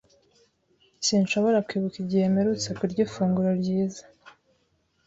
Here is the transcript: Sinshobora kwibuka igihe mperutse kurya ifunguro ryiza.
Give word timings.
Sinshobora 1.05 1.63
kwibuka 1.67 1.97
igihe 2.03 2.25
mperutse 2.33 2.69
kurya 2.79 2.99
ifunguro 3.07 3.49
ryiza. 3.59 4.03